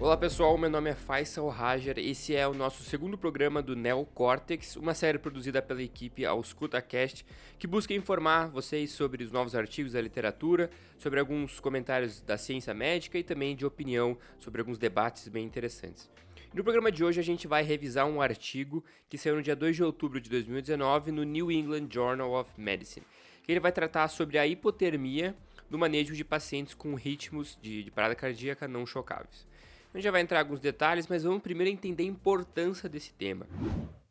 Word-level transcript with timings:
Olá 0.00 0.16
pessoal, 0.16 0.56
meu 0.56 0.70
nome 0.70 0.88
é 0.88 0.94
Faisal 0.94 1.48
Rajar. 1.50 1.98
Esse 1.98 2.34
é 2.34 2.48
o 2.48 2.54
nosso 2.54 2.82
segundo 2.82 3.18
programa 3.18 3.62
do 3.62 3.76
Neocortex, 3.76 4.76
uma 4.76 4.94
série 4.94 5.18
produzida 5.18 5.60
pela 5.60 5.82
equipe 5.82 6.24
AuscutaCast, 6.24 7.24
que 7.58 7.66
busca 7.66 7.92
informar 7.92 8.48
vocês 8.48 8.90
sobre 8.92 9.22
os 9.22 9.30
novos 9.30 9.54
artigos 9.54 9.92
da 9.92 10.00
literatura, 10.00 10.70
sobre 10.96 11.20
alguns 11.20 11.60
comentários 11.60 12.22
da 12.22 12.38
ciência 12.38 12.72
médica 12.72 13.18
e 13.18 13.22
também 13.22 13.54
de 13.54 13.66
opinião 13.66 14.16
sobre 14.38 14.62
alguns 14.62 14.78
debates 14.78 15.28
bem 15.28 15.44
interessantes. 15.44 16.10
No 16.52 16.64
programa 16.64 16.90
de 16.90 17.04
hoje 17.04 17.20
a 17.20 17.22
gente 17.22 17.46
vai 17.46 17.62
revisar 17.62 18.06
um 18.06 18.22
artigo 18.22 18.82
que 19.08 19.18
saiu 19.18 19.36
no 19.36 19.42
dia 19.42 19.54
2 19.54 19.76
de 19.76 19.84
outubro 19.84 20.20
de 20.20 20.30
2019 20.30 21.12
no 21.12 21.22
New 21.22 21.52
England 21.52 21.88
Journal 21.90 22.32
of 22.32 22.50
Medicine. 22.56 23.06
Ele 23.50 23.60
vai 23.60 23.72
tratar 23.72 24.06
sobre 24.08 24.38
a 24.38 24.46
hipotermia 24.46 25.34
no 25.68 25.76
manejo 25.76 26.14
de 26.14 26.24
pacientes 26.24 26.72
com 26.72 26.94
ritmos 26.94 27.58
de, 27.60 27.82
de 27.82 27.90
parada 27.90 28.14
cardíaca 28.14 28.68
não 28.68 28.86
chocáveis. 28.86 29.46
A 29.92 29.96
gente 29.96 30.04
já 30.04 30.10
vai 30.10 30.20
entrar 30.20 30.38
em 30.38 30.42
alguns 30.42 30.60
detalhes, 30.60 31.08
mas 31.08 31.24
vamos 31.24 31.42
primeiro 31.42 31.70
entender 31.70 32.04
a 32.04 32.06
importância 32.06 32.88
desse 32.88 33.12
tema. 33.12 33.46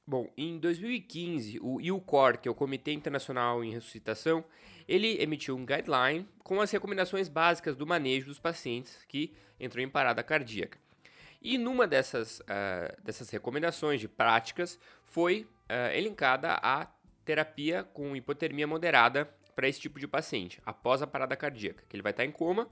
Bom, 0.06 0.28
em 0.38 0.58
2015, 0.58 1.60
o 1.62 1.80
IUCOR, 1.80 2.40
que 2.40 2.48
é 2.48 2.52
o 2.52 2.56
Comitê 2.56 2.92
Internacional 2.92 3.64
em 3.64 3.72
Ressuscitação, 3.72 4.44
ele 4.88 5.22
emitiu 5.22 5.56
um 5.56 5.66
guideline 5.66 6.28
com 6.44 6.60
as 6.60 6.72
recomendações 6.72 7.30
básicas 7.30 7.78
do 7.78 7.86
manejo 7.86 8.26
dos 8.26 8.40
pacientes 8.40 8.98
que 9.08 9.32
entram 9.60 9.84
em 9.84 9.88
parada 9.88 10.24
cardíaca. 10.24 10.78
E 11.42 11.58
numa 11.58 11.88
dessas, 11.88 12.40
uh, 12.42 13.02
dessas 13.04 13.30
recomendações 13.30 14.02
de 14.02 14.08
práticas 14.08 14.78
foi 15.04 15.48
uh, 15.70 15.96
elencada 15.96 16.60
a 16.62 16.88
terapia 17.30 17.84
com 17.84 18.16
hipotermia 18.16 18.66
moderada 18.66 19.32
para 19.56 19.70
esse 19.70 19.80
tipo 19.80 20.00
de 20.00 20.08
paciente, 20.08 20.60
após 20.66 21.00
a 21.04 21.06
parada 21.06 21.36
cardíaca, 21.36 21.84
que 21.88 21.96
ele 21.96 22.02
vai 22.02 22.12
estar 22.12 22.26
em 22.26 22.32
coma 22.32 22.68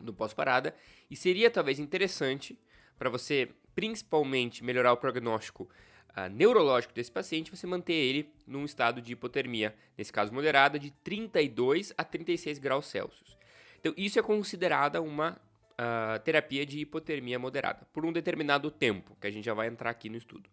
no 0.00 0.12
pós-parada, 0.12 0.72
e 1.10 1.16
seria 1.16 1.50
talvez 1.50 1.80
interessante 1.80 2.56
para 2.96 3.10
você, 3.10 3.48
principalmente, 3.74 4.62
melhorar 4.62 4.92
o 4.92 4.96
prognóstico 4.96 5.68
uh, 6.10 6.28
neurológico 6.30 6.94
desse 6.94 7.10
paciente, 7.10 7.50
você 7.50 7.66
manter 7.66 7.94
ele 7.94 8.32
num 8.46 8.64
estado 8.64 9.02
de 9.02 9.14
hipotermia, 9.14 9.74
nesse 9.98 10.12
caso 10.12 10.32
moderada, 10.32 10.78
de 10.78 10.92
32 11.02 11.92
a 11.98 12.04
36 12.04 12.60
graus 12.60 12.86
Celsius. 12.86 13.36
Então, 13.80 13.92
isso 13.96 14.16
é 14.16 14.22
considerada 14.22 15.02
uma 15.02 15.40
uh, 15.72 16.20
terapia 16.20 16.64
de 16.64 16.78
hipotermia 16.78 17.36
moderada, 17.36 17.84
por 17.92 18.06
um 18.06 18.12
determinado 18.12 18.70
tempo, 18.70 19.16
que 19.20 19.26
a 19.26 19.30
gente 19.30 19.44
já 19.44 19.54
vai 19.54 19.66
entrar 19.66 19.90
aqui 19.90 20.08
no 20.08 20.16
estudo. 20.16 20.48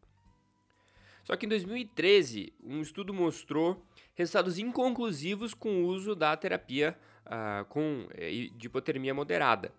Só 1.30 1.36
que 1.36 1.46
em 1.46 1.50
2013, 1.50 2.52
um 2.64 2.82
estudo 2.82 3.14
mostrou 3.14 3.86
resultados 4.16 4.58
inconclusivos 4.58 5.54
com 5.54 5.84
o 5.84 5.86
uso 5.86 6.16
da 6.16 6.36
terapia 6.36 6.98
uh, 7.28 7.64
com, 7.66 8.08
eh, 8.16 8.50
de 8.52 8.66
hipotermia 8.66 9.14
moderada. 9.14 9.72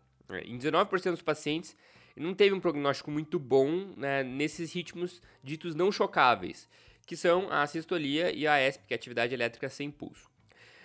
Em 0.45 0.57
19% 0.57 1.11
dos 1.11 1.23
pacientes, 1.23 1.77
não 2.17 2.35
teve 2.35 2.55
um 2.55 2.61
prognóstico 2.61 3.11
muito 3.11 3.37
bom 3.37 3.93
né, 3.97 4.23
nesses 4.23 4.73
ritmos 4.73 5.21
ditos 5.43 5.75
não 5.75 5.91
chocáveis, 5.91 6.69
que 7.05 7.17
são 7.17 7.51
a 7.51 7.67
sistolia 7.67 8.31
e 8.31 8.47
a 8.47 8.65
ESP, 8.65 8.87
que 8.87 8.95
é 8.95 8.97
a 8.97 8.99
atividade 8.99 9.35
elétrica 9.35 9.69
sem 9.69 9.91
pulso. 9.91 10.31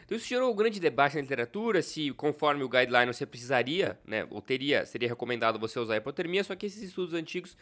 Então 0.03 0.17
isso 0.17 0.27
gerou 0.27 0.51
um 0.51 0.55
grande 0.55 0.79
debate 0.79 1.13
na 1.13 1.21
literatura 1.21 1.83
se, 1.83 2.11
conforme 2.13 2.63
o 2.63 2.69
guideline, 2.69 3.13
você 3.13 3.27
precisaria, 3.27 3.99
né, 4.03 4.25
ou 4.31 4.41
teria, 4.41 4.83
seria 4.87 5.09
recomendado 5.09 5.59
você 5.59 5.77
usar 5.77 5.93
a 5.93 5.97
hipotermia, 5.97 6.43
só 6.43 6.55
que 6.55 6.65
esses 6.65 6.81
estudos 6.81 7.13
antigos 7.13 7.55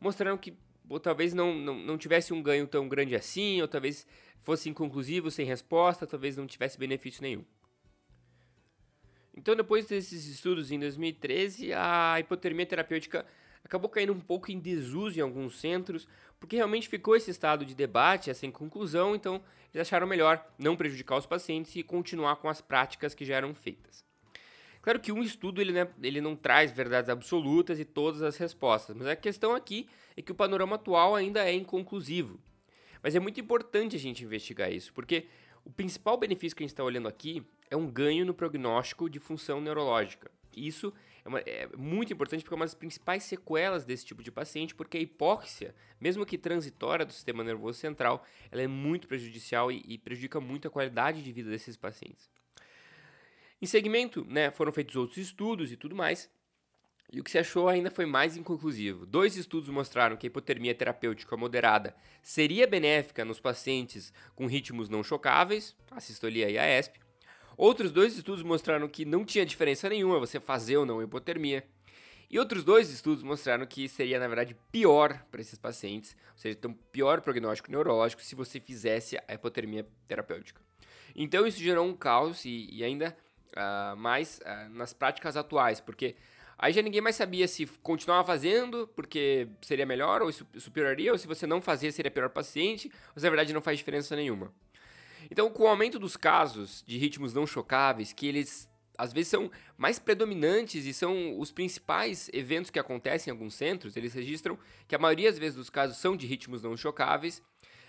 mostraram 0.00 0.38
que 0.38 0.54
ou 0.88 1.00
talvez 1.00 1.34
não, 1.34 1.54
não, 1.54 1.74
não 1.74 1.98
tivesse 1.98 2.32
um 2.32 2.42
ganho 2.42 2.66
tão 2.66 2.88
grande 2.88 3.14
assim, 3.14 3.60
ou 3.60 3.68
talvez 3.68 4.06
fosse 4.42 4.68
inconclusivo, 4.68 5.30
sem 5.30 5.44
resposta, 5.44 6.06
talvez 6.06 6.36
não 6.36 6.46
tivesse 6.46 6.78
benefício 6.78 7.22
nenhum. 7.22 7.44
Então, 9.34 9.54
depois 9.54 9.86
desses 9.86 10.26
estudos 10.26 10.70
em 10.70 10.78
2013, 10.78 11.72
a 11.74 12.16
hipotermia 12.18 12.64
terapêutica 12.64 13.26
acabou 13.62 13.90
caindo 13.90 14.12
um 14.12 14.20
pouco 14.20 14.50
em 14.50 14.58
desuso 14.58 15.18
em 15.18 15.22
alguns 15.22 15.58
centros, 15.58 16.08
porque 16.40 16.56
realmente 16.56 16.88
ficou 16.88 17.16
esse 17.16 17.30
estado 17.30 17.64
de 17.64 17.74
debate, 17.74 18.32
sem 18.32 18.50
conclusão, 18.50 19.14
então 19.14 19.42
eles 19.74 19.86
acharam 19.86 20.06
melhor 20.06 20.42
não 20.58 20.76
prejudicar 20.76 21.18
os 21.18 21.26
pacientes 21.26 21.74
e 21.74 21.82
continuar 21.82 22.36
com 22.36 22.48
as 22.48 22.60
práticas 22.60 23.14
que 23.14 23.24
já 23.24 23.34
eram 23.34 23.54
feitas. 23.54 24.05
Claro 24.86 25.00
que 25.00 25.10
um 25.10 25.20
estudo 25.20 25.60
ele, 25.60 25.72
né, 25.72 25.88
ele 26.00 26.20
não 26.20 26.36
traz 26.36 26.70
verdades 26.70 27.10
absolutas 27.10 27.80
e 27.80 27.84
todas 27.84 28.22
as 28.22 28.36
respostas, 28.36 28.94
mas 28.94 29.08
a 29.08 29.16
questão 29.16 29.52
aqui 29.52 29.88
é 30.16 30.22
que 30.22 30.30
o 30.30 30.34
panorama 30.34 30.76
atual 30.76 31.16
ainda 31.16 31.44
é 31.44 31.52
inconclusivo. 31.52 32.38
Mas 33.02 33.16
é 33.16 33.18
muito 33.18 33.40
importante 33.40 33.96
a 33.96 33.98
gente 33.98 34.22
investigar 34.22 34.72
isso, 34.72 34.92
porque 34.94 35.26
o 35.64 35.70
principal 35.72 36.16
benefício 36.16 36.56
que 36.56 36.62
a 36.62 36.64
gente 36.64 36.72
está 36.72 36.84
olhando 36.84 37.08
aqui 37.08 37.44
é 37.68 37.76
um 37.76 37.90
ganho 37.90 38.24
no 38.24 38.32
prognóstico 38.32 39.10
de 39.10 39.18
função 39.18 39.60
neurológica. 39.60 40.30
Isso 40.56 40.94
é, 41.24 41.28
uma, 41.28 41.40
é, 41.40 41.68
muito 41.76 42.12
importante 42.12 42.44
porque 42.44 42.54
é 42.54 42.58
uma 42.58 42.64
das 42.64 42.76
principais 42.76 43.24
sequelas 43.24 43.84
desse 43.84 44.06
tipo 44.06 44.22
de 44.22 44.30
paciente, 44.30 44.72
porque 44.72 44.98
a 44.98 45.00
hipóxia, 45.00 45.74
mesmo 46.00 46.24
que 46.24 46.38
transitória 46.38 47.04
do 47.04 47.12
sistema 47.12 47.42
nervoso 47.42 47.80
central, 47.80 48.24
ela 48.52 48.62
é 48.62 48.68
muito 48.68 49.08
prejudicial 49.08 49.72
e, 49.72 49.82
e 49.84 49.98
prejudica 49.98 50.40
muito 50.40 50.68
a 50.68 50.70
qualidade 50.70 51.24
de 51.24 51.32
vida 51.32 51.50
desses 51.50 51.76
pacientes. 51.76 52.30
Em 53.60 53.66
segmento, 53.66 54.24
né, 54.28 54.50
foram 54.50 54.72
feitos 54.72 54.96
outros 54.96 55.18
estudos 55.18 55.72
e 55.72 55.76
tudo 55.76 55.94
mais, 55.94 56.30
e 57.12 57.20
o 57.20 57.24
que 57.24 57.30
se 57.30 57.38
achou 57.38 57.68
ainda 57.68 57.90
foi 57.90 58.04
mais 58.04 58.36
inconclusivo. 58.36 59.06
Dois 59.06 59.36
estudos 59.36 59.68
mostraram 59.68 60.16
que 60.16 60.26
a 60.26 60.28
hipotermia 60.28 60.74
terapêutica 60.74 61.36
moderada 61.36 61.94
seria 62.22 62.66
benéfica 62.66 63.24
nos 63.24 63.40
pacientes 63.40 64.12
com 64.34 64.46
ritmos 64.46 64.88
não 64.88 65.02
chocáveis, 65.02 65.76
a 65.90 66.00
sistolia 66.00 66.50
e 66.50 66.58
a 66.58 66.78
ESP, 66.78 66.98
Outros 67.56 67.90
dois 67.90 68.14
estudos 68.16 68.42
mostraram 68.42 68.86
que 68.86 69.06
não 69.06 69.24
tinha 69.24 69.46
diferença 69.46 69.88
nenhuma 69.88 70.20
você 70.20 70.38
fazer 70.38 70.76
ou 70.76 70.84
não 70.84 71.02
hipotermia. 71.02 71.64
E 72.28 72.38
outros 72.38 72.62
dois 72.62 72.90
estudos 72.90 73.22
mostraram 73.22 73.64
que 73.64 73.88
seria, 73.88 74.18
na 74.18 74.26
verdade, 74.26 74.54
pior 74.70 75.24
para 75.30 75.40
esses 75.40 75.58
pacientes, 75.58 76.14
ou 76.32 76.38
seja, 76.38 76.56
ter 76.56 76.68
um 76.68 76.74
pior 76.74 77.22
prognóstico 77.22 77.70
neurológico 77.70 78.20
se 78.20 78.34
você 78.34 78.60
fizesse 78.60 79.16
a 79.26 79.34
hipotermia 79.34 79.86
terapêutica. 80.06 80.60
Então 81.14 81.46
isso 81.46 81.58
gerou 81.58 81.86
um 81.86 81.96
caos 81.96 82.44
e, 82.44 82.68
e 82.70 82.84
ainda 82.84 83.16
uh, 83.56 83.96
mais 83.96 84.38
uh, 84.38 84.68
nas 84.70 84.92
práticas 84.92 85.36
atuais, 85.36 85.80
porque 85.80 86.14
aí 86.58 86.72
já 86.72 86.82
ninguém 86.82 87.00
mais 87.00 87.16
sabia 87.16 87.48
se 87.48 87.66
continuava 87.82 88.24
fazendo 88.24 88.88
porque 88.94 89.48
seria 89.62 89.86
melhor 89.86 90.22
ou 90.22 90.30
pioraria, 90.72 91.12
ou 91.12 91.18
se 91.18 91.26
você 91.26 91.46
não 91.46 91.60
fazia 91.60 91.90
seria 91.90 92.10
pior 92.10 92.28
paciente, 92.28 92.90
se 93.16 93.24
na 93.24 93.30
verdade 93.30 93.52
não 93.52 93.62
faz 93.62 93.78
diferença 93.78 94.14
nenhuma. 94.14 94.52
Então, 95.30 95.50
com 95.50 95.64
o 95.64 95.68
aumento 95.68 95.98
dos 95.98 96.16
casos 96.16 96.84
de 96.86 96.98
ritmos 96.98 97.34
não 97.34 97.46
chocáveis, 97.46 98.12
que 98.12 98.26
eles 98.26 98.68
às 98.98 99.12
vezes 99.12 99.28
são 99.28 99.50
mais 99.76 99.98
predominantes 99.98 100.86
e 100.86 100.92
são 100.92 101.38
os 101.38 101.52
principais 101.52 102.30
eventos 102.32 102.70
que 102.70 102.78
acontecem 102.78 103.30
em 103.30 103.34
alguns 103.34 103.54
centros, 103.54 103.96
eles 103.96 104.14
registram 104.14 104.58
que 104.88 104.94
a 104.94 104.98
maioria 104.98 105.30
das 105.30 105.38
vezes 105.38 105.56
dos 105.56 105.70
casos 105.70 105.98
são 105.98 106.16
de 106.16 106.26
ritmos 106.26 106.62
não 106.62 106.76
chocáveis. 106.76 107.42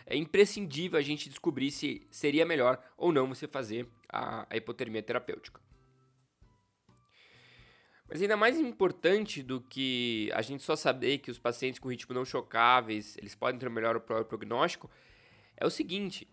É 0.10 0.16
imprescindível 0.16 0.98
a 0.98 1.02
gente 1.02 1.28
descobrir 1.28 1.70
se 1.70 2.08
seria 2.10 2.46
melhor 2.46 2.82
ou 2.96 3.12
não 3.12 3.28
você 3.28 3.46
fazer 3.46 3.86
a, 4.08 4.48
a 4.50 4.56
hipotermia 4.56 5.04
terapêutica. 5.04 5.60
Mas 8.08 8.22
ainda 8.22 8.38
mais 8.38 8.58
importante 8.58 9.44
do 9.44 9.60
que 9.60 10.32
a 10.34 10.42
gente 10.42 10.64
só 10.64 10.78
saber 10.78 11.18
que 11.18 11.30
os 11.30 11.38
pacientes 11.38 11.78
com 11.78 11.90
ritmo 11.90 12.16
não 12.16 12.24
chocáveis, 12.24 13.18
eles 13.18 13.36
podem 13.36 13.60
ter 13.60 13.68
um 13.68 13.72
melhor 13.72 14.00
prognóstico, 14.00 14.90
é 15.58 15.66
o 15.66 15.70
seguinte, 15.70 16.26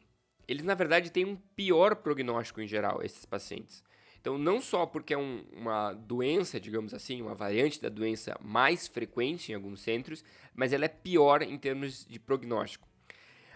eles 0.46 0.64
na 0.64 0.74
verdade 0.74 1.10
têm 1.10 1.24
um 1.24 1.34
pior 1.34 1.96
prognóstico 1.96 2.60
em 2.60 2.68
geral, 2.68 3.02
esses 3.02 3.24
pacientes. 3.24 3.82
Então, 4.20 4.38
não 4.38 4.60
só 4.60 4.86
porque 4.86 5.12
é 5.12 5.18
um, 5.18 5.44
uma 5.52 5.92
doença, 5.92 6.60
digamos 6.60 6.94
assim, 6.94 7.20
uma 7.20 7.34
variante 7.34 7.82
da 7.82 7.88
doença 7.88 8.38
mais 8.41 8.86
frequente 8.86 9.50
em 9.50 9.54
alguns 9.54 9.80
centros, 9.80 10.24
mas 10.54 10.72
ela 10.72 10.84
é 10.84 10.88
pior 10.88 11.42
em 11.42 11.58
termos 11.58 12.06
de 12.06 12.20
prognóstico. 12.20 12.94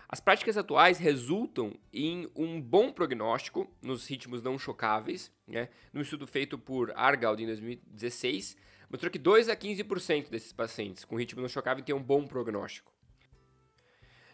As 0.08 0.20
práticas 0.20 0.56
atuais 0.56 0.98
resultam 0.98 1.78
em 1.92 2.30
um 2.34 2.58
bom 2.58 2.90
prognóstico 2.90 3.70
nos 3.82 4.06
ritmos 4.06 4.42
não 4.42 4.58
chocáveis. 4.58 5.30
Né? 5.46 5.68
Num 5.92 6.00
estudo 6.00 6.26
feito 6.26 6.58
por 6.58 6.90
Argald 6.96 7.42
em 7.42 7.46
2016, 7.46 8.56
mostrou 8.88 9.12
que 9.12 9.18
2 9.18 9.50
a 9.50 9.56
15% 9.56 10.30
desses 10.30 10.52
pacientes 10.52 11.04
com 11.04 11.16
ritmo 11.16 11.42
não 11.42 11.48
chocável 11.48 11.84
têm 11.84 11.94
um 11.94 12.02
bom 12.02 12.26
prognóstico. 12.26 12.90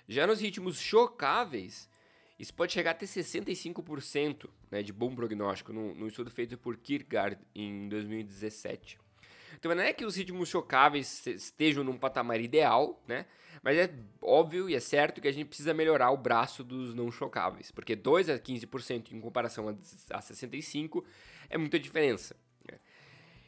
Já 0.06 0.28
nos 0.28 0.40
ritmos 0.40 0.78
chocáveis, 0.78 1.88
isso 2.38 2.54
pode 2.54 2.72
chegar 2.72 2.93
até 2.93 3.04
65% 3.04 4.49
né, 4.70 4.81
de 4.81 4.93
bom 4.93 5.12
prognóstico, 5.12 5.72
num, 5.72 6.06
estudo 6.06 6.31
feito 6.31 6.56
por 6.56 6.76
Kierkegaard 6.76 7.37
em 7.52 7.88
2017. 7.88 9.00
Então 9.58 9.74
não 9.74 9.82
é 9.82 9.92
que 9.92 10.04
os 10.04 10.16
ritmos 10.16 10.48
chocáveis 10.48 11.26
estejam 11.26 11.84
num 11.84 11.96
patamar 11.96 12.40
ideal, 12.40 13.02
né? 13.06 13.26
Mas 13.62 13.78
é 13.78 13.94
óbvio 14.20 14.68
e 14.68 14.74
é 14.74 14.80
certo 14.80 15.20
que 15.20 15.28
a 15.28 15.32
gente 15.32 15.46
precisa 15.46 15.72
melhorar 15.72 16.10
o 16.10 16.16
braço 16.16 16.62
dos 16.62 16.94
não 16.94 17.10
chocáveis, 17.10 17.70
porque 17.70 17.96
2 17.96 18.28
a 18.28 18.38
15% 18.38 19.12
em 19.12 19.20
comparação 19.20 19.68
a 20.10 20.20
65% 20.20 21.02
é 21.48 21.56
muita 21.56 21.78
diferença. 21.78 22.36
Né? 22.70 22.78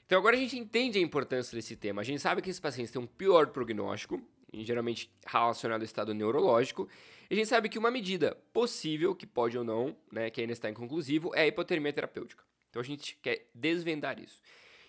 Então 0.06 0.18
agora 0.18 0.36
a 0.36 0.38
gente 0.38 0.58
entende 0.58 0.98
a 0.98 1.02
importância 1.02 1.54
desse 1.54 1.76
tema. 1.76 2.00
A 2.00 2.04
gente 2.04 2.20
sabe 2.20 2.40
que 2.40 2.48
esses 2.48 2.60
pacientes 2.60 2.92
têm 2.92 3.02
um 3.02 3.06
pior 3.06 3.48
prognóstico, 3.48 4.22
geralmente 4.54 5.10
relacionado 5.26 5.82
ao 5.82 5.84
estado 5.84 6.14
neurológico, 6.14 6.88
a 7.28 7.34
gente 7.34 7.48
sabe 7.48 7.68
que 7.68 7.78
uma 7.78 7.90
medida 7.90 8.36
possível, 8.52 9.14
que 9.14 9.26
pode 9.26 9.58
ou 9.58 9.64
não, 9.64 9.96
né, 10.12 10.30
que 10.30 10.40
ainda 10.40 10.52
está 10.52 10.70
inconclusivo, 10.70 11.34
é 11.34 11.42
a 11.42 11.46
hipotermia 11.46 11.92
terapêutica. 11.92 12.44
Então 12.70 12.80
a 12.80 12.84
gente 12.84 13.18
quer 13.20 13.50
desvendar 13.52 14.20
isso. 14.20 14.40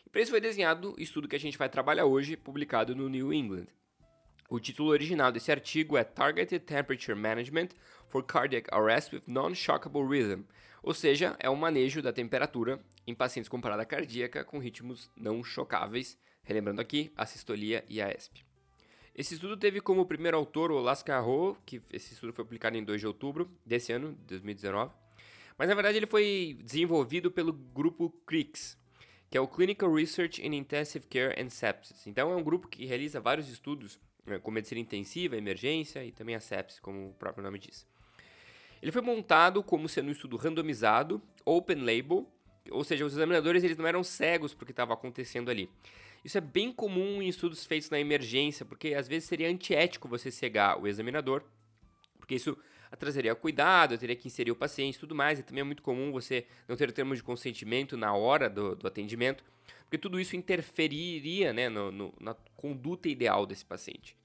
E 0.07 0.09
para 0.09 0.21
isso 0.21 0.31
foi 0.31 0.39
desenhado 0.39 0.95
o 0.97 1.01
estudo 1.01 1.27
que 1.27 1.35
a 1.35 1.39
gente 1.39 1.57
vai 1.57 1.67
trabalhar 1.67 2.05
hoje, 2.05 2.37
publicado 2.37 2.95
no 2.95 3.09
New 3.09 3.33
England. 3.33 3.65
O 4.49 4.57
título 4.57 4.89
original 4.89 5.33
desse 5.33 5.51
artigo 5.51 5.97
é 5.97 6.03
Targeted 6.05 6.63
Temperature 6.63 7.13
Management 7.13 7.71
for 8.07 8.23
Cardiac 8.23 8.69
Arrest 8.73 9.11
with 9.11 9.23
Non-Shockable 9.27 10.07
Rhythm, 10.07 10.43
ou 10.81 10.93
seja, 10.93 11.35
é 11.41 11.49
um 11.49 11.57
manejo 11.57 12.01
da 12.01 12.13
temperatura 12.13 12.81
em 13.05 13.13
pacientes 13.13 13.49
com 13.49 13.59
parada 13.59 13.85
cardíaca 13.85 14.45
com 14.45 14.59
ritmos 14.59 15.11
não 15.13 15.43
chocáveis, 15.43 16.17
relembrando 16.41 16.79
aqui 16.79 17.11
a 17.17 17.25
sistolia 17.25 17.83
e 17.89 18.01
a 18.01 18.09
ESP. 18.09 18.45
Esse 19.13 19.33
estudo 19.33 19.57
teve 19.57 19.81
como 19.81 20.05
primeiro 20.05 20.37
autor 20.37 20.71
o 20.71 20.79
Lascarro, 20.79 21.57
que 21.65 21.81
esse 21.91 22.13
estudo 22.13 22.31
foi 22.31 22.45
publicado 22.45 22.77
em 22.77 22.83
2 22.85 23.01
de 23.01 23.07
outubro 23.07 23.51
desse 23.65 23.91
ano, 23.91 24.17
2019. 24.25 24.89
Mas 25.57 25.67
na 25.67 25.75
verdade 25.75 25.97
ele 25.97 26.07
foi 26.07 26.57
desenvolvido 26.63 27.29
pelo 27.29 27.51
grupo 27.51 28.09
CRICS, 28.25 28.77
que 29.29 29.37
é 29.37 29.41
o 29.41 29.47
Clinical 29.47 29.93
Research 29.93 30.45
in 30.45 30.55
Intensive 30.55 31.05
Care 31.07 31.39
and 31.41 31.49
Sepsis. 31.49 32.07
Então 32.07 32.31
é 32.31 32.35
um 32.35 32.43
grupo 32.43 32.67
que 32.67 32.85
realiza 32.85 33.19
vários 33.19 33.49
estudos 33.49 33.99
né, 34.27 34.37
com 34.39 34.51
medicina 34.51 34.79
intensiva, 34.79 35.37
emergência 35.37 36.03
e 36.03 36.11
também 36.11 36.35
a 36.35 36.39
sepsis, 36.39 36.79
como 36.79 37.09
o 37.09 37.13
próprio 37.13 37.43
nome 37.43 37.57
diz. 37.57 37.87
Ele 38.81 38.91
foi 38.91 39.01
montado 39.01 39.63
como 39.63 39.89
sendo 39.89 40.09
um 40.09 40.11
estudo 40.11 40.37
randomizado, 40.37 41.21
open 41.43 41.77
label, 41.77 42.29
ou 42.69 42.83
seja, 42.83 43.05
os 43.05 43.13
examinadores 43.13 43.63
eles 43.63 43.77
não 43.77 43.87
eram 43.87 44.03
cegos 44.03 44.53
porque 44.53 44.71
estava 44.71 44.93
acontecendo 44.93 45.49
ali. 45.49 45.69
Isso 46.23 46.37
é 46.37 46.41
bem 46.41 46.71
comum 46.71 47.21
em 47.21 47.27
estudos 47.27 47.65
feitos 47.65 47.89
na 47.89 47.99
emergência, 47.99 48.65
porque 48.65 48.93
às 48.93 49.07
vezes 49.07 49.27
seria 49.27 49.49
antiético 49.49 50.07
você 50.07 50.29
cegar 50.29 50.79
o 50.79 50.87
examinador, 50.87 51.43
porque 52.19 52.35
isso 52.35 52.57
trazeria 52.95 53.35
cuidado, 53.35 53.97
teria 53.97 54.15
que 54.15 54.27
inserir 54.27 54.51
o 54.51 54.55
paciente 54.55 54.95
e 54.95 54.99
tudo 54.99 55.13
mais, 55.13 55.39
e 55.39 55.43
também 55.43 55.61
é 55.61 55.63
muito 55.63 55.81
comum 55.81 56.11
você 56.11 56.45
não 56.67 56.75
ter 56.75 56.91
termos 56.91 57.17
de 57.17 57.23
consentimento 57.23 57.97
na 57.97 58.13
hora 58.13 58.49
do, 58.49 58.75
do 58.75 58.87
atendimento, 58.87 59.43
porque 59.83 59.97
tudo 59.97 60.19
isso 60.19 60.35
interferiria 60.35 61.51
né, 61.51 61.69
no, 61.69 61.91
no, 61.91 62.13
na 62.19 62.35
conduta 62.55 63.09
ideal 63.09 63.45
desse 63.45 63.65
paciente. 63.65 64.15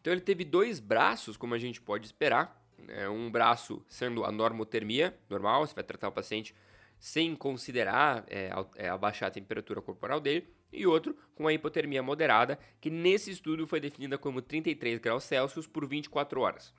Então 0.00 0.12
ele 0.12 0.20
teve 0.20 0.44
dois 0.44 0.80
braços, 0.80 1.36
como 1.36 1.54
a 1.54 1.58
gente 1.58 1.80
pode 1.80 2.06
esperar, 2.06 2.62
né, 2.78 3.08
um 3.08 3.30
braço 3.30 3.84
sendo 3.88 4.24
a 4.24 4.32
normotermia 4.32 5.14
normal, 5.28 5.66
você 5.66 5.74
vai 5.74 5.84
tratar 5.84 6.08
o 6.08 6.12
paciente 6.12 6.54
sem 6.98 7.34
considerar 7.34 8.24
é, 8.28 8.50
é, 8.76 8.88
abaixar 8.88 9.28
a 9.28 9.32
temperatura 9.32 9.80
corporal 9.80 10.20
dele, 10.20 10.48
e 10.72 10.86
outro 10.86 11.16
com 11.34 11.46
a 11.46 11.52
hipotermia 11.52 12.02
moderada, 12.02 12.58
que 12.80 12.90
nesse 12.90 13.30
estudo 13.30 13.66
foi 13.66 13.80
definida 13.80 14.18
como 14.18 14.42
33 14.42 14.98
graus 14.98 15.24
Celsius 15.24 15.66
por 15.66 15.86
24 15.86 16.40
horas. 16.40 16.74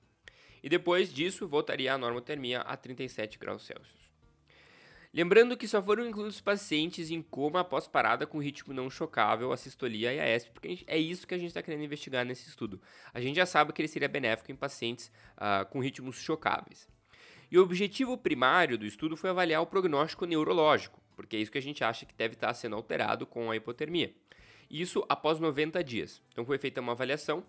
E 0.64 0.70
depois 0.70 1.14
disso, 1.14 1.48
voltaria 1.48 1.94
a 1.94 1.98
normotermia 1.98 2.62
a 2.62 2.76
37 2.76 3.38
graus 3.38 3.64
Celsius. 3.64 4.10
Lembrando 5.12 5.58
que 5.58 5.68
só 5.68 5.82
foram 5.82 6.08
incluídos 6.08 6.40
pacientes 6.40 7.10
em 7.10 7.20
coma 7.20 7.62
após 7.62 7.88
parada 7.88 8.28
com 8.28 8.38
ritmo 8.38 8.76
não 8.76 8.92
chocável, 8.92 9.52
a 9.52 9.58
sistolia 9.58 10.14
e 10.14 10.20
a 10.20 10.36
ESP, 10.36 10.52
porque 10.52 10.84
é 10.86 11.00
isso 11.00 11.26
que 11.26 11.34
a 11.34 11.38
gente 11.38 11.48
está 11.48 11.64
querendo 11.64 11.84
investigar 11.84 12.24
nesse 12.24 12.48
estudo. 12.48 12.80
A 13.12 13.20
gente 13.20 13.36
já 13.36 13.46
sabe 13.48 13.74
que 13.74 13.82
ele 13.82 13.88
seria 13.88 14.08
benéfico 14.08 14.52
em 14.52 14.56
pacientes 14.56 15.12
uh, 15.36 15.66
com 15.72 15.80
ritmos 15.80 16.18
chocáveis. 16.22 16.88
E 17.50 17.58
o 17.58 17.64
objetivo 17.64 18.16
primário 18.20 18.78
do 18.78 18.86
estudo 18.86 19.18
foi 19.18 19.32
avaliar 19.32 19.64
o 19.64 19.66
prognóstico 19.66 20.26
neurológico, 20.28 21.02
porque 21.16 21.36
é 21.36 21.40
isso 21.40 21.52
que 21.52 21.58
a 21.58 21.62
gente 21.62 21.84
acha 21.84 22.06
que 22.06 22.14
deve 22.14 22.36
estar 22.36 22.54
sendo 22.54 22.76
alterado 22.76 23.26
com 23.26 23.50
a 23.50 23.56
hipotermia. 23.56 24.14
Isso 24.70 25.04
após 25.10 25.40
90 25.40 25.84
dias. 25.84 26.22
Então 26.32 26.46
foi 26.46 26.60
feita 26.60 26.80
uma 26.80 26.92
avaliação 26.92 27.44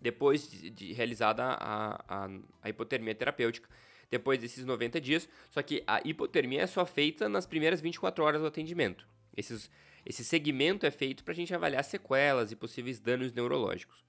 depois 0.00 0.50
de, 0.50 0.70
de 0.70 0.92
realizada 0.92 1.44
a, 1.44 2.04
a, 2.08 2.30
a, 2.62 2.68
hipotermia 2.68 3.14
terapêutica, 3.14 3.68
depois 4.10 4.40
desses 4.40 4.64
90 4.64 5.00
dias, 5.00 5.28
só 5.50 5.62
que 5.62 5.82
a 5.86 6.00
hipotermia 6.04 6.62
é 6.62 6.66
só 6.66 6.84
feita 6.84 7.28
nas 7.28 7.46
primeiras 7.46 7.80
24 7.80 8.24
horas 8.24 8.40
do 8.40 8.46
atendimento. 8.46 9.06
Esses, 9.36 9.70
esse 10.04 10.24
segmento 10.24 10.86
é 10.86 10.90
feito 10.90 11.22
para 11.22 11.32
a 11.32 11.36
gente 11.36 11.54
avaliar 11.54 11.84
sequelas 11.84 12.50
e 12.50 12.56
possíveis 12.56 12.98
danos 12.98 13.32
neurológicos. 13.32 14.04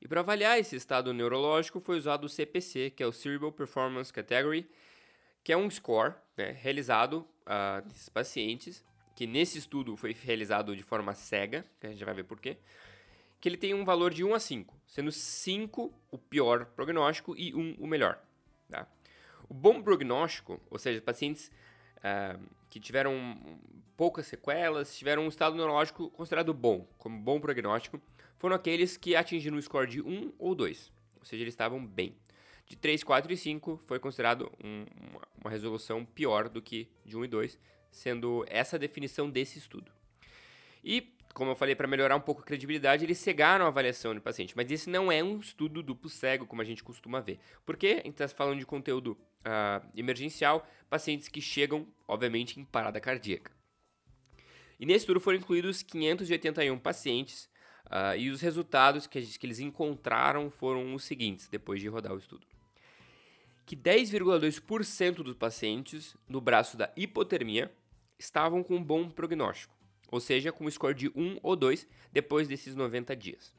E 0.00 0.08
para 0.08 0.20
avaliar 0.20 0.58
esse 0.58 0.76
estado 0.76 1.12
neurológico 1.12 1.80
foi 1.80 1.96
usado 1.96 2.24
o 2.24 2.28
CPC, 2.28 2.90
que 2.90 3.02
é 3.02 3.06
o 3.06 3.12
Cerebral 3.12 3.52
Performance 3.52 4.12
Category, 4.12 4.68
que 5.42 5.52
é 5.52 5.56
um 5.56 5.70
score 5.70 6.14
né, 6.36 6.50
realizado 6.60 7.26
uh, 7.46 7.86
nesses 7.86 8.08
pacientes, 8.08 8.84
que 9.14 9.26
nesse 9.26 9.58
estudo 9.58 9.96
foi 9.96 10.12
realizado 10.12 10.76
de 10.76 10.82
forma 10.82 11.14
cega, 11.14 11.64
que 11.80 11.86
a 11.86 11.90
gente 11.90 12.04
vai 12.04 12.14
ver 12.14 12.24
por 12.24 12.38
quê, 12.38 12.58
que 13.40 13.48
ele 13.48 13.56
tem 13.56 13.72
um 13.72 13.84
valor 13.84 14.12
de 14.12 14.24
1 14.24 14.34
a 14.34 14.40
5, 14.40 14.75
sendo 14.86 15.10
5 15.10 15.92
o 16.10 16.18
pior 16.18 16.66
prognóstico 16.66 17.36
e 17.36 17.54
1 17.54 17.76
o 17.78 17.86
melhor. 17.86 18.18
Tá? 18.70 18.86
O 19.48 19.54
bom 19.54 19.82
prognóstico, 19.82 20.60
ou 20.70 20.78
seja, 20.78 21.00
pacientes 21.00 21.50
uh, 21.98 22.40
que 22.70 22.80
tiveram 22.80 23.38
poucas 23.96 24.26
sequelas, 24.26 24.96
tiveram 24.96 25.24
um 25.24 25.28
estado 25.28 25.56
neurológico 25.56 26.10
considerado 26.10 26.52
bom, 26.52 26.86
como 26.98 27.18
bom 27.18 27.40
prognóstico, 27.40 28.00
foram 28.36 28.54
aqueles 28.54 28.96
que 28.96 29.16
atingiram 29.16 29.56
um 29.56 29.62
score 29.62 29.88
de 29.88 30.02
1 30.02 30.32
ou 30.38 30.54
2, 30.54 30.92
ou 31.18 31.24
seja, 31.24 31.42
eles 31.42 31.54
estavam 31.54 31.84
bem. 31.84 32.14
De 32.66 32.76
3, 32.76 33.04
4 33.04 33.32
e 33.32 33.36
5 33.36 33.80
foi 33.86 33.98
considerado 33.98 34.52
um, 34.62 34.84
uma, 35.08 35.22
uma 35.42 35.50
resolução 35.50 36.04
pior 36.04 36.48
do 36.48 36.60
que 36.60 36.88
de 37.04 37.16
1 37.16 37.24
e 37.24 37.28
2, 37.28 37.58
sendo 37.90 38.44
essa 38.48 38.76
a 38.76 38.78
definição 38.78 39.30
desse 39.30 39.58
estudo. 39.58 39.90
E, 40.84 41.12
como 41.36 41.50
eu 41.50 41.54
falei, 41.54 41.74
para 41.74 41.86
melhorar 41.86 42.16
um 42.16 42.20
pouco 42.20 42.40
a 42.40 42.44
credibilidade, 42.44 43.04
eles 43.04 43.18
cegaram 43.18 43.66
a 43.66 43.68
avaliação 43.68 44.14
do 44.14 44.22
paciente. 44.22 44.56
Mas 44.56 44.70
esse 44.70 44.88
não 44.88 45.12
é 45.12 45.22
um 45.22 45.38
estudo 45.38 45.82
duplo 45.82 46.08
cego, 46.08 46.46
como 46.46 46.62
a 46.62 46.64
gente 46.64 46.82
costuma 46.82 47.20
ver. 47.20 47.38
Porque 47.66 47.88
a 47.88 48.06
gente 48.06 48.22
está 48.22 48.26
falando 48.26 48.58
de 48.58 48.64
conteúdo 48.64 49.12
uh, 49.12 49.86
emergencial, 49.94 50.66
pacientes 50.88 51.28
que 51.28 51.42
chegam, 51.42 51.86
obviamente, 52.08 52.58
em 52.58 52.64
parada 52.64 52.98
cardíaca. 52.98 53.52
E 54.80 54.86
nesse 54.86 55.00
estudo 55.00 55.20
foram 55.20 55.36
incluídos 55.36 55.82
581 55.82 56.78
pacientes 56.78 57.54
Uh, 57.86 58.18
e 58.18 58.30
os 58.30 58.40
resultados 58.40 59.06
que, 59.06 59.22
que, 59.22 59.46
eles 59.46 59.60
encontraram 59.60 60.50
foram 60.50 60.92
os 60.92 61.04
seguintes, 61.04 61.46
depois 61.46 61.80
de 61.80 61.86
rodar 61.86 62.12
o 62.12 62.18
estudo. 62.18 62.44
Que 63.64 63.76
10,2% 63.76 65.22
dos 65.22 65.36
pacientes 65.36 66.16
no 66.28 66.40
braço 66.40 66.76
da 66.76 66.92
hipotermia 66.96 67.72
estavam 68.18 68.64
com 68.64 68.74
um 68.74 68.82
bom 68.82 69.08
prognóstico, 69.08 69.72
ou 70.10 70.20
seja, 70.20 70.52
com 70.52 70.64
um 70.64 70.70
score 70.70 70.94
de 70.94 71.08
1 71.08 71.40
ou 71.42 71.56
2 71.56 71.86
depois 72.12 72.48
desses 72.48 72.76
90 72.76 73.16
dias. 73.16 73.54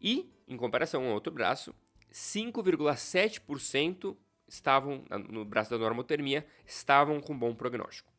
E, 0.00 0.30
em 0.46 0.56
comparação 0.56 1.06
ao 1.06 1.14
outro 1.14 1.32
braço, 1.32 1.74
5,7% 2.12 4.16
estavam 4.46 5.04
no 5.28 5.44
braço 5.44 5.70
da 5.70 5.78
normotermia 5.78 6.46
estavam 6.66 7.20
com 7.20 7.38
bom 7.38 7.54
prognóstico. 7.54 8.10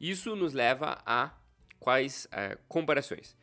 Isso 0.00 0.34
nos 0.34 0.52
leva 0.52 1.00
a 1.06 1.32
quais 1.78 2.26
uh, 2.26 2.58
comparações? 2.66 3.36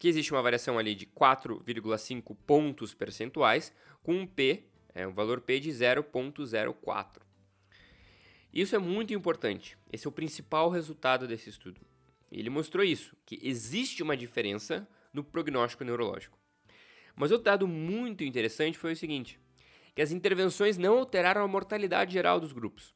que 0.00 0.08
existe 0.08 0.32
uma 0.32 0.40
variação 0.40 0.78
ali 0.78 0.94
de 0.94 1.06
4,5 1.06 2.34
pontos 2.46 2.94
percentuais 2.94 3.70
com 4.02 4.14
um 4.14 4.26
P, 4.26 4.64
é, 4.94 5.06
um 5.06 5.12
valor 5.12 5.42
P 5.42 5.60
de 5.60 5.68
0,04. 5.68 7.20
Isso 8.50 8.74
é 8.74 8.78
muito 8.78 9.12
importante. 9.12 9.76
Esse 9.92 10.06
é 10.06 10.08
o 10.08 10.12
principal 10.12 10.70
resultado 10.70 11.28
desse 11.28 11.50
estudo. 11.50 11.82
Ele 12.30 12.50
mostrou 12.50 12.84
isso, 12.84 13.16
que 13.26 13.38
existe 13.42 14.02
uma 14.02 14.16
diferença 14.16 14.88
no 15.12 15.24
prognóstico 15.24 15.84
neurológico. 15.84 16.38
Mas 17.16 17.30
outro 17.30 17.44
dado 17.44 17.66
muito 17.66 18.22
interessante 18.22 18.78
foi 18.78 18.92
o 18.92 18.96
seguinte, 18.96 19.38
que 19.94 20.02
as 20.02 20.12
intervenções 20.12 20.78
não 20.78 20.98
alteraram 20.98 21.42
a 21.42 21.48
mortalidade 21.48 22.12
geral 22.12 22.38
dos 22.38 22.52
grupos. 22.52 22.94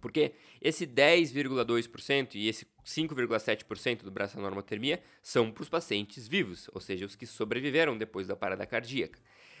Porque 0.00 0.34
esse 0.60 0.86
10,2% 0.86 2.34
e 2.34 2.48
esse 2.48 2.66
5,7% 2.84 4.02
do 4.02 4.10
braço 4.10 4.38
normotermia 4.38 5.02
são 5.22 5.50
para 5.50 5.62
os 5.62 5.68
pacientes 5.68 6.28
vivos, 6.28 6.70
ou 6.72 6.80
seja, 6.80 7.04
os 7.04 7.16
que 7.16 7.26
sobreviveram 7.26 7.96
depois 7.98 8.26
da 8.26 8.36
parada 8.36 8.66
cardíaca. 8.66 9.18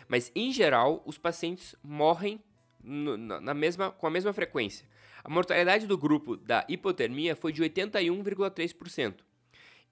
Mas, 0.08 0.30
em 0.34 0.52
geral, 0.52 1.02
os 1.04 1.18
pacientes 1.18 1.74
morrem 1.82 2.40
no, 2.82 3.16
na 3.16 3.54
mesma, 3.54 3.90
com 3.90 4.06
a 4.06 4.10
mesma 4.10 4.32
frequência. 4.32 4.86
A 5.26 5.28
mortalidade 5.28 5.88
do 5.88 5.98
grupo 5.98 6.36
da 6.36 6.64
hipotermia 6.68 7.34
foi 7.34 7.52
de 7.52 7.60
81,3% 7.60 9.16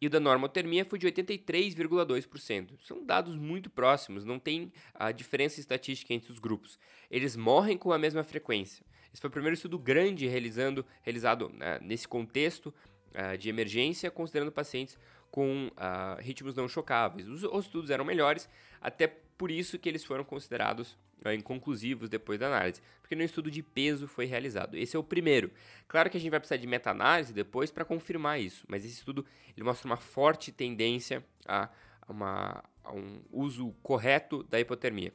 e 0.00 0.08
da 0.08 0.20
normotermia 0.20 0.84
foi 0.84 0.96
de 0.96 1.08
83,2%. 1.08 2.78
São 2.80 3.04
dados 3.04 3.34
muito 3.34 3.68
próximos, 3.68 4.24
não 4.24 4.38
tem 4.38 4.72
a 4.94 5.10
diferença 5.10 5.58
estatística 5.58 6.14
entre 6.14 6.30
os 6.30 6.38
grupos. 6.38 6.78
Eles 7.10 7.34
morrem 7.34 7.76
com 7.76 7.90
a 7.90 7.98
mesma 7.98 8.22
frequência. 8.22 8.86
Esse 9.12 9.20
foi 9.20 9.26
o 9.26 9.32
primeiro 9.32 9.54
estudo 9.54 9.76
grande 9.76 10.28
realizando, 10.28 10.86
realizado 11.02 11.48
né, 11.48 11.80
nesse 11.82 12.06
contexto 12.06 12.72
uh, 13.10 13.36
de 13.36 13.48
emergência, 13.48 14.12
considerando 14.12 14.52
pacientes 14.52 14.96
com 15.32 15.66
uh, 15.66 16.20
ritmos 16.20 16.54
não 16.54 16.68
chocáveis. 16.68 17.26
Os, 17.26 17.42
os, 17.42 17.64
estudos 17.64 17.90
eram 17.90 18.04
melhores, 18.04 18.48
até 18.80 19.08
por 19.08 19.50
isso 19.50 19.80
que 19.80 19.88
eles 19.88 20.04
foram 20.04 20.22
considerados 20.22 20.96
inconclusivos 21.34 22.08
depois 22.08 22.38
da 22.38 22.46
análise, 22.46 22.82
porque 23.00 23.14
no 23.14 23.22
estudo 23.22 23.50
de 23.50 23.62
peso 23.62 24.06
foi 24.06 24.24
realizado. 24.26 24.76
Esse 24.76 24.96
é 24.96 24.98
o 24.98 25.04
primeiro. 25.04 25.50
Claro 25.86 26.10
que 26.10 26.16
a 26.16 26.20
gente 26.20 26.30
vai 26.30 26.40
precisar 26.40 26.56
de 26.56 26.66
meta-análise 26.66 27.32
depois 27.32 27.70
para 27.70 27.84
confirmar 27.84 28.40
isso, 28.40 28.64
mas 28.68 28.84
esse 28.84 28.94
estudo 28.94 29.24
ele 29.56 29.64
mostra 29.64 29.86
uma 29.86 29.96
forte 29.96 30.50
tendência 30.52 31.24
a, 31.46 31.70
uma, 32.08 32.62
a 32.82 32.92
um 32.92 33.22
uso 33.30 33.74
correto 33.82 34.42
da 34.44 34.58
hipotermia. 34.60 35.12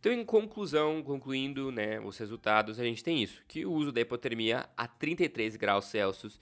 Então, 0.00 0.12
em 0.12 0.24
conclusão, 0.24 1.02
concluindo 1.02 1.70
né, 1.70 2.00
os 2.00 2.16
resultados, 2.16 2.80
a 2.80 2.84
gente 2.84 3.04
tem 3.04 3.22
isso, 3.22 3.44
que 3.46 3.66
o 3.66 3.72
uso 3.72 3.92
da 3.92 4.00
hipotermia 4.00 4.66
a 4.74 4.88
33 4.88 5.56
graus 5.56 5.84
Celsius 5.86 6.40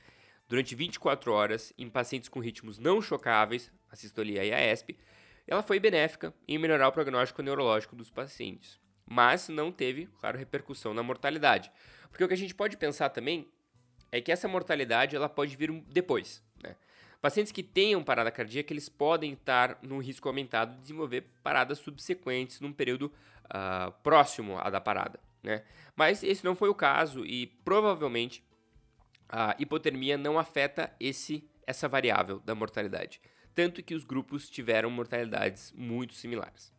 durante 0.49 0.77
24 0.77 1.33
horas 1.33 1.73
em 1.77 1.91
pacientes 1.91 2.29
com 2.29 2.39
ritmos 2.39 2.79
não 2.79 3.03
chocáveis, 3.03 3.73
a 3.91 3.97
sistolia 3.97 4.45
e 4.45 4.53
a 4.53 4.73
ESP, 4.73 4.97
ela 5.49 5.63
foi 5.63 5.81
benéfica 5.81 6.33
em 6.47 6.59
melhorar 6.59 6.89
o 6.89 6.93
prognóstico 6.93 7.43
neurológico 7.43 7.97
dos 7.97 8.11
pacientes, 8.11 8.79
mas 9.07 9.49
não 9.49 9.73
teve, 9.73 10.07
claro, 10.21 10.39
repercussão 10.39 10.93
na 10.93 11.03
mortalidade. 11.03 11.73
Porque 12.11 12.23
o 12.23 12.29
que 12.29 12.35
a 12.35 12.37
gente 12.37 12.55
pode 12.55 12.77
pensar 12.77 13.09
também 13.09 13.49
é 14.13 14.21
que 14.21 14.31
essa 14.31 14.47
mortalidade 14.47 15.17
ela 15.17 15.29
pode 15.29 15.57
vir 15.57 15.71
depois, 15.89 16.43
né? 16.63 16.77
Pacientes 17.21 17.51
que 17.51 17.65
tenham 17.65 18.05
parada 18.05 18.31
cardíaca, 18.31 18.73
eles 18.73 18.89
podem 18.89 19.33
estar 19.33 19.79
no 19.83 19.99
risco 19.99 20.29
aumentado 20.29 20.75
de 20.75 20.83
desenvolver 20.83 21.25
paradas 21.43 21.79
subsequentes 21.79 22.61
num 22.61 22.73
período 22.73 23.13
uh, 23.47 23.91
próximo 24.05 24.57
à 24.59 24.71
da 24.71 24.81
parada, 24.81 25.19
né? 25.43 25.65
Mas 25.97 26.23
esse 26.23 26.45
não 26.45 26.55
foi 26.55 26.69
o 26.69 26.75
caso 26.75 27.27
e 27.27 27.47
provavelmente 27.65 28.45
a 29.29 29.57
hipotermia 29.59 30.17
não 30.17 30.39
afeta 30.39 30.93
esse, 31.01 31.49
essa 31.67 31.89
variável 31.89 32.39
da 32.41 32.55
mortalidade, 32.55 33.21
tanto 33.59 33.83
que 33.83 33.95
os 33.95 34.05
grupos 34.05 34.49
tiveram 34.49 34.89
mortalidades 34.89 35.73
muito 35.77 36.15
similares. 36.15 36.73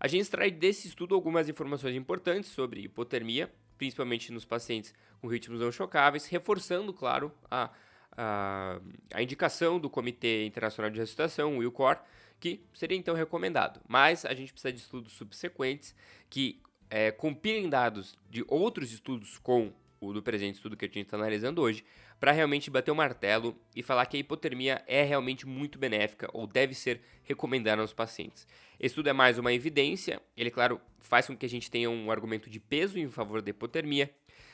A 0.00 0.08
gente 0.08 0.22
extrai 0.22 0.50
desse 0.50 0.88
estudo 0.88 1.14
algumas 1.14 1.48
informações 1.48 1.94
importantes 1.94 2.50
sobre 2.50 2.80
hipotermia, 2.80 3.48
principalmente 3.78 4.32
nos 4.32 4.44
pacientes 4.44 4.92
com 5.20 5.28
ritmos 5.28 5.60
não 5.60 5.70
chocáveis, 5.70 6.26
reforçando, 6.26 6.92
claro, 6.92 7.32
a 7.48 7.70
a, 8.16 8.80
a 9.14 9.22
indicação 9.22 9.78
do 9.78 9.88
Comitê 9.88 10.44
Internacional 10.44 10.90
de 10.90 10.98
Ressuscitação, 10.98 11.56
o 11.56 11.62
ILCOR, 11.62 11.96
que 12.40 12.60
seria 12.74 12.98
então 12.98 13.14
recomendado. 13.14 13.80
Mas 13.88 14.24
a 14.24 14.34
gente 14.34 14.52
precisa 14.52 14.72
de 14.72 14.80
estudos 14.80 15.12
subsequentes 15.12 15.94
que 16.28 16.60
é, 16.90 17.12
compilem 17.12 17.70
dados 17.70 18.18
de 18.28 18.44
outros 18.48 18.92
estudos 18.92 19.38
com 19.38 19.72
o 20.00 20.12
do 20.12 20.22
presente 20.22 20.56
estudo 20.56 20.76
que 20.76 20.86
a 20.86 20.88
gente 20.88 21.02
está 21.02 21.16
analisando 21.16 21.62
hoje, 21.62 21.84
para 22.20 22.32
realmente 22.32 22.70
bater 22.70 22.90
o 22.90 22.94
martelo 22.94 23.58
e 23.74 23.82
falar 23.82 24.04
que 24.04 24.18
a 24.18 24.20
hipotermia 24.20 24.84
é 24.86 25.02
realmente 25.02 25.46
muito 25.46 25.78
benéfica 25.78 26.28
ou 26.34 26.46
deve 26.46 26.74
ser 26.74 27.00
recomendada 27.24 27.80
aos 27.80 27.94
pacientes. 27.94 28.46
Esse 28.78 28.92
estudo 28.92 29.08
é 29.08 29.12
mais 29.14 29.38
uma 29.38 29.52
evidência, 29.52 30.20
ele, 30.36 30.50
claro, 30.50 30.78
faz 30.98 31.26
com 31.26 31.36
que 31.36 31.46
a 31.46 31.48
gente 31.48 31.70
tenha 31.70 31.88
um 31.88 32.10
argumento 32.10 32.50
de 32.50 32.60
peso 32.60 32.98
em 32.98 33.08
favor 33.08 33.40
da 33.40 33.48
hipotermia, 33.48 34.10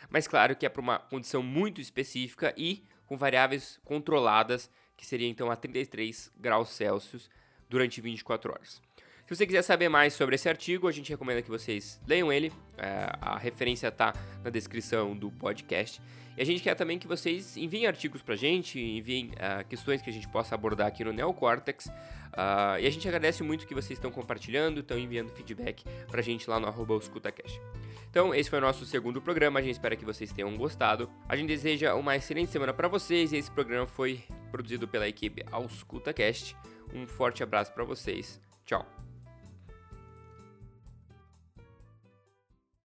mas 0.08 0.28
claro 0.28 0.54
que 0.54 0.64
é 0.64 0.68
para 0.68 0.80
uma 0.80 1.00
condição 1.00 1.42
muito 1.42 1.80
específica 1.80 2.54
e 2.56 2.84
com 3.04 3.16
variáveis 3.16 3.80
controladas, 3.84 4.70
que 4.96 5.04
seria 5.04 5.28
então 5.28 5.50
a 5.50 5.56
33 5.56 6.32
graus 6.36 6.70
Celsius 6.70 7.28
durante 7.68 8.00
24 8.00 8.52
horas. 8.52 8.80
Se 9.26 9.34
você 9.34 9.44
quiser 9.44 9.62
saber 9.62 9.88
mais 9.88 10.14
sobre 10.14 10.36
esse 10.36 10.48
artigo, 10.48 10.86
a 10.86 10.92
gente 10.92 11.10
recomenda 11.10 11.42
que 11.42 11.50
vocês 11.50 12.00
leiam 12.06 12.32
ele. 12.32 12.52
É, 12.78 13.10
a 13.20 13.36
referência 13.36 13.88
está 13.88 14.14
na 14.44 14.50
descrição 14.50 15.16
do 15.16 15.32
podcast. 15.32 16.00
E 16.36 16.42
a 16.42 16.44
gente 16.44 16.62
quer 16.62 16.76
também 16.76 16.96
que 16.96 17.08
vocês 17.08 17.56
enviem 17.56 17.88
artigos 17.88 18.22
para 18.22 18.34
a 18.34 18.36
gente, 18.36 18.78
enviem 18.78 19.32
uh, 19.32 19.66
questões 19.68 20.00
que 20.00 20.08
a 20.08 20.12
gente 20.12 20.28
possa 20.28 20.54
abordar 20.54 20.86
aqui 20.86 21.02
no 21.02 21.12
Neocortex. 21.12 21.86
Uh, 21.86 22.78
e 22.80 22.86
a 22.86 22.90
gente 22.90 23.08
agradece 23.08 23.42
muito 23.42 23.66
que 23.66 23.74
vocês 23.74 23.98
estão 23.98 24.12
compartilhando, 24.12 24.78
estão 24.78 24.96
enviando 24.96 25.32
feedback 25.32 25.82
para 26.06 26.20
a 26.20 26.22
gente 26.22 26.48
lá 26.48 26.60
no 26.60 26.68
escutacast. 26.96 27.60
Então, 28.08 28.32
esse 28.32 28.48
foi 28.48 28.60
o 28.60 28.62
nosso 28.62 28.86
segundo 28.86 29.20
programa. 29.20 29.58
A 29.58 29.62
gente 29.62 29.72
espera 29.72 29.96
que 29.96 30.04
vocês 30.04 30.32
tenham 30.32 30.56
gostado. 30.56 31.10
A 31.28 31.34
gente 31.34 31.48
deseja 31.48 31.96
uma 31.96 32.14
excelente 32.14 32.52
semana 32.52 32.72
para 32.72 32.86
vocês. 32.86 33.32
Esse 33.32 33.50
programa 33.50 33.88
foi 33.88 34.22
produzido 34.52 34.86
pela 34.86 35.08
equipe 35.08 35.44
Auscultacast. 35.50 36.56
Um 36.94 37.08
forte 37.08 37.42
abraço 37.42 37.72
para 37.72 37.82
vocês. 37.82 38.40
Tchau. 38.64 39.05